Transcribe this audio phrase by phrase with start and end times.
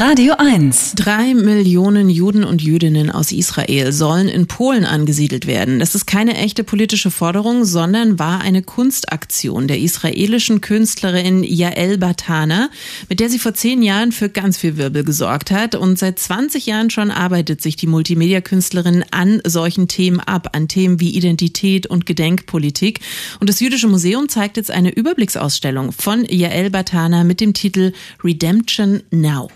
[0.00, 0.92] Radio 1.
[0.94, 5.80] Drei Millionen Juden und Jüdinnen aus Israel sollen in Polen angesiedelt werden.
[5.80, 12.70] Das ist keine echte politische Forderung, sondern war eine Kunstaktion der israelischen Künstlerin Yael Batana,
[13.08, 15.74] mit der sie vor zehn Jahren für ganz viel Wirbel gesorgt hat.
[15.74, 21.00] Und seit 20 Jahren schon arbeitet sich die Multimedia-Künstlerin an solchen Themen ab, an Themen
[21.00, 23.00] wie Identität und Gedenkpolitik.
[23.40, 27.92] Und das Jüdische Museum zeigt jetzt eine Überblicksausstellung von Yael Batana mit dem Titel
[28.22, 29.48] Redemption Now.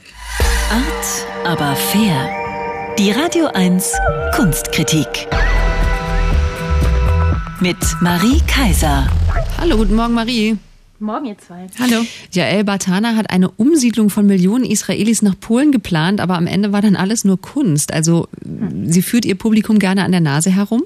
[0.73, 2.31] Art, aber fair.
[2.99, 3.93] Die Radio 1
[4.35, 5.29] Kunstkritik.
[7.61, 9.07] Mit Marie Kaiser.
[9.59, 10.57] Hallo, guten Morgen, Marie.
[10.99, 11.67] Morgen, ihr zwei.
[11.79, 12.07] Hallo.
[12.31, 16.81] Jael Batana hat eine Umsiedlung von Millionen Israelis nach Polen geplant, aber am Ende war
[16.81, 17.93] dann alles nur Kunst.
[17.93, 18.29] Also,
[18.87, 20.85] sie führt ihr Publikum gerne an der Nase herum?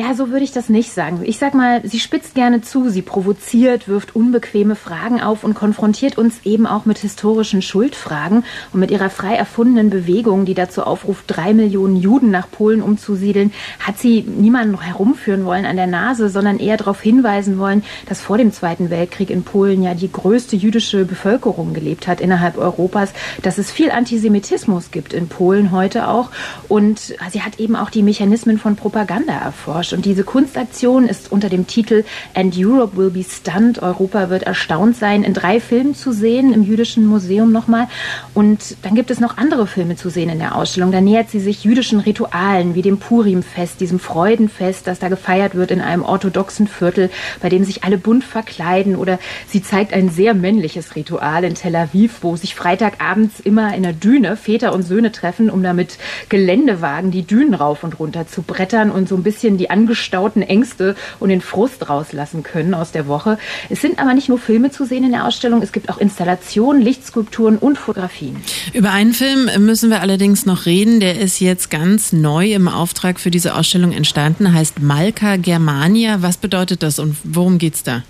[0.00, 1.20] Ja, so würde ich das nicht sagen.
[1.24, 6.16] Ich sag mal, sie spitzt gerne zu, sie provoziert, wirft unbequeme Fragen auf und konfrontiert
[6.16, 11.24] uns eben auch mit historischen Schuldfragen und mit ihrer frei erfundenen Bewegung, die dazu aufruft,
[11.26, 16.30] drei Millionen Juden nach Polen umzusiedeln, hat sie niemanden noch herumführen wollen an der Nase,
[16.30, 20.56] sondern eher darauf hinweisen wollen, dass vor dem Zweiten Weltkrieg in Polen ja die größte
[20.56, 23.12] jüdische Bevölkerung gelebt hat innerhalb Europas,
[23.42, 26.30] dass es viel Antisemitismus gibt in Polen heute auch
[26.68, 29.92] und sie hat eben auch die Mechanismen von Propaganda erforscht erforscht.
[29.92, 34.96] Und diese Kunstaktion ist unter dem Titel And Europe Will Be Stunned, Europa wird erstaunt
[34.96, 37.88] sein, in drei Filmen zu sehen, im Jüdischen Museum nochmal.
[38.34, 40.92] Und dann gibt es noch andere Filme zu sehen in der Ausstellung.
[40.92, 45.70] Da nähert sie sich jüdischen Ritualen wie dem Purimfest, diesem Freudenfest, das da gefeiert wird
[45.70, 48.96] in einem orthodoxen Viertel, bei dem sich alle bunt verkleiden.
[48.96, 53.82] Oder sie zeigt ein sehr männliches Ritual in Tel Aviv, wo sich Freitagabends immer in
[53.82, 58.42] der Düne Väter und Söhne treffen, um damit Geländewagen die Dünen rauf und runter zu
[58.42, 63.06] brettern und so ein bisschen die angestauten Ängste und den Frust rauslassen können aus der
[63.06, 63.38] Woche.
[63.68, 66.82] Es sind aber nicht nur Filme zu sehen in der Ausstellung, es gibt auch Installationen,
[66.82, 68.36] Lichtskulpturen und Fotografien.
[68.72, 73.20] Über einen Film müssen wir allerdings noch reden, der ist jetzt ganz neu im Auftrag
[73.20, 76.22] für diese Ausstellung entstanden, heißt Malka Germania.
[76.22, 78.02] Was bedeutet das und worum geht's da?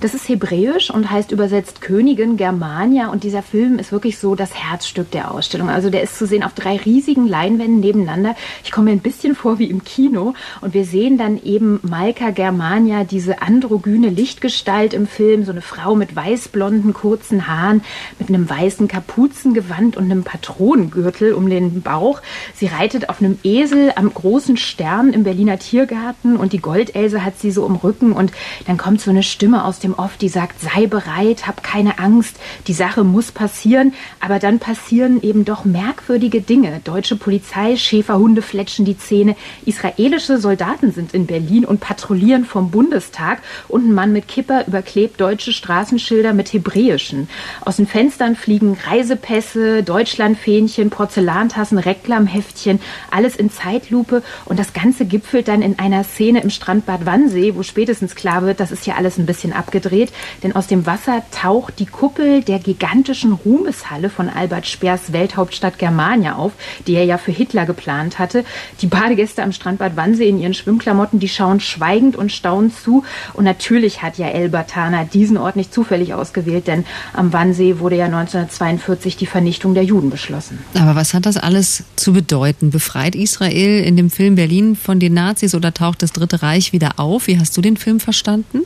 [0.00, 3.08] Das ist hebräisch und heißt übersetzt Königin Germania.
[3.08, 5.68] Und dieser Film ist wirklich so das Herzstück der Ausstellung.
[5.68, 8.34] Also der ist zu sehen auf drei riesigen Leinwänden nebeneinander.
[8.64, 10.34] Ich komme mir ein bisschen vor wie im Kino.
[10.60, 15.44] Und wir sehen dann eben Malka Germania, diese androgyne Lichtgestalt im Film.
[15.44, 17.82] So eine Frau mit weißblonden, kurzen Haaren,
[18.18, 22.22] mit einem weißen Kapuzengewand und einem Patronengürtel um den Bauch.
[22.54, 26.36] Sie reitet auf einem Esel am großen Stern im Berliner Tiergarten.
[26.36, 28.12] Und die Goldelse hat sie so im Rücken.
[28.12, 28.32] Und
[28.66, 32.36] dann kommt so eine Stimme aus dem Off, die sagt, sei bereit, hab keine Angst,
[32.66, 36.80] die Sache muss passieren, aber dann passieren eben doch merkwürdige Dinge.
[36.84, 43.40] Deutsche Polizei, Schäferhunde fletschen die Zähne, israelische Soldaten sind in Berlin und patrouillieren vom Bundestag.
[43.68, 47.28] Und ein Mann mit Kipper überklebt deutsche Straßenschilder mit hebräischen.
[47.62, 54.22] Aus den Fenstern fliegen Reisepässe, Deutschlandfähnchen, Porzellantassen, Reklamheftchen, alles in Zeitlupe.
[54.44, 58.60] Und das Ganze gipfelt dann in einer Szene im Strandbad Wannsee, wo spätestens klar wird,
[58.60, 60.12] das ist ja alles ein bisschen abgedreht,
[60.42, 66.34] denn aus dem Wasser taucht die Kuppel der gigantischen Ruhmeshalle von Albert Speers Welthauptstadt Germania
[66.34, 66.52] auf,
[66.86, 68.44] die er ja für Hitler geplant hatte.
[68.80, 73.04] Die Badegäste am Strandbad Wannsee in ihren Schwimmklamotten, die schauen schweigend und staunend zu.
[73.34, 77.96] Und natürlich hat ja El Batana diesen Ort nicht zufällig ausgewählt, denn am Wannsee wurde
[77.96, 80.58] ja 1942 die Vernichtung der Juden beschlossen.
[80.74, 82.70] Aber was hat das alles zu bedeuten?
[82.70, 86.98] Befreit Israel in dem Film Berlin von den Nazis oder taucht das Dritte Reich wieder
[86.98, 87.26] auf?
[87.26, 88.62] Wie hast du den Film verstanden?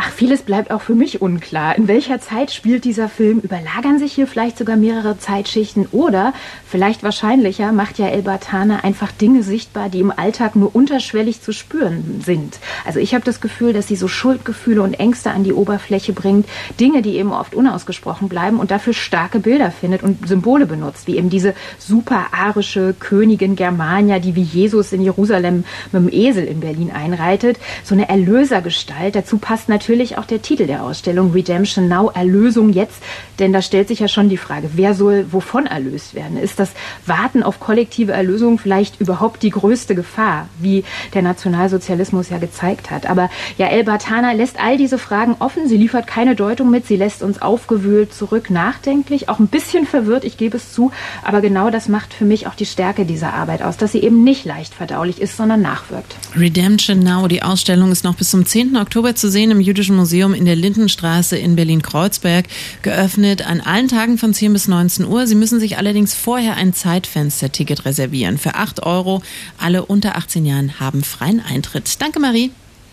[0.00, 1.76] Ach, vieles bleibt auch für mich unklar.
[1.76, 3.40] In welcher Zeit spielt dieser Film?
[3.40, 5.88] Überlagern sich hier vielleicht sogar mehrere Zeitschichten?
[5.90, 6.34] Oder,
[6.68, 11.50] vielleicht wahrscheinlicher, macht ja El Batana einfach Dinge sichtbar, die im Alltag nur unterschwellig zu
[11.50, 12.60] spüren sind.
[12.86, 16.48] Also ich habe das Gefühl, dass sie so Schuldgefühle und Ängste an die Oberfläche bringt,
[16.78, 21.16] Dinge, die eben oft unausgesprochen bleiben und dafür starke Bilder findet und Symbole benutzt, wie
[21.16, 26.60] eben diese super arische Königin Germania, die wie Jesus in Jerusalem mit dem Esel in
[26.60, 27.58] Berlin einreitet.
[27.82, 29.16] So eine Erlösergestalt.
[29.16, 33.02] Dazu passt natürlich natürlich auch der Titel der Ausstellung Redemption Now, Erlösung jetzt,
[33.38, 36.36] denn da stellt sich ja schon die Frage, wer soll wovon erlöst werden?
[36.36, 36.72] Ist das
[37.06, 40.84] Warten auf kollektive Erlösung vielleicht überhaupt die größte Gefahr, wie
[41.14, 43.08] der Nationalsozialismus ja gezeigt hat?
[43.08, 46.96] Aber ja, El Batana lässt all diese Fragen offen, sie liefert keine Deutung mit, sie
[46.96, 50.92] lässt uns aufgewühlt zurück, nachdenklich, auch ein bisschen verwirrt, ich gebe es zu,
[51.24, 54.22] aber genau das macht für mich auch die Stärke dieser Arbeit aus, dass sie eben
[54.22, 56.14] nicht leicht verdaulich ist, sondern nachwirkt.
[56.36, 58.76] Redemption Now, die Ausstellung ist noch bis zum 10.
[58.76, 62.46] Oktober zu sehen im Jüdischen Museum in der Lindenstraße in Berlin-Kreuzberg
[62.82, 65.26] geöffnet an allen Tagen von 10 bis 19 Uhr.
[65.26, 68.38] Sie müssen sich allerdings vorher ein Zeitfenster-Ticket reservieren.
[68.38, 69.22] Für 8 Euro.
[69.58, 72.00] Alle unter 18 Jahren haben freien Eintritt.
[72.00, 72.50] Danke, Marie.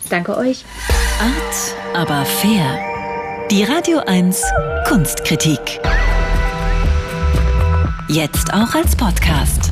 [0.10, 0.64] Danke euch.
[1.20, 2.80] Art, aber fair.
[3.52, 4.42] Die Radio 1
[4.88, 5.80] Kunstkritik.
[8.08, 9.72] Jetzt auch als Podcast.